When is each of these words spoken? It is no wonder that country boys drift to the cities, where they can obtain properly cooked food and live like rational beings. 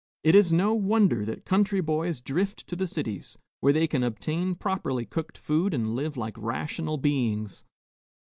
It 0.23 0.33
is 0.33 0.51
no 0.51 0.73
wonder 0.73 1.23
that 1.25 1.45
country 1.45 1.79
boys 1.79 2.21
drift 2.21 2.65
to 2.65 2.75
the 2.75 2.87
cities, 2.87 3.37
where 3.59 3.71
they 3.71 3.85
can 3.85 4.01
obtain 4.01 4.55
properly 4.55 5.05
cooked 5.05 5.37
food 5.37 5.75
and 5.75 5.95
live 5.95 6.17
like 6.17 6.35
rational 6.39 6.97
beings. 6.97 7.63